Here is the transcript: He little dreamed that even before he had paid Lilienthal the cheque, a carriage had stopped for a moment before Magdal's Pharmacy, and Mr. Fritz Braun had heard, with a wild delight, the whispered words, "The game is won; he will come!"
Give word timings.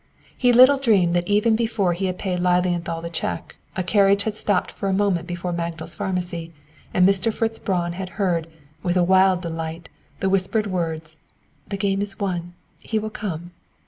He 0.35 0.51
little 0.51 0.77
dreamed 0.79 1.13
that 1.13 1.27
even 1.27 1.55
before 1.55 1.93
he 1.93 2.07
had 2.07 2.17
paid 2.17 2.39
Lilienthal 2.39 3.03
the 3.03 3.09
cheque, 3.11 3.55
a 3.75 3.83
carriage 3.83 4.23
had 4.23 4.35
stopped 4.35 4.71
for 4.71 4.89
a 4.89 4.93
moment 4.93 5.27
before 5.27 5.53
Magdal's 5.53 5.93
Pharmacy, 5.93 6.51
and 6.91 7.07
Mr. 7.07 7.31
Fritz 7.31 7.59
Braun 7.59 7.91
had 7.93 8.09
heard, 8.17 8.47
with 8.81 8.97
a 8.97 9.03
wild 9.03 9.41
delight, 9.43 9.89
the 10.19 10.27
whispered 10.27 10.65
words, 10.65 11.19
"The 11.69 11.77
game 11.77 12.01
is 12.01 12.17
won; 12.17 12.55
he 12.79 12.97
will 12.97 13.11
come!" 13.11 13.51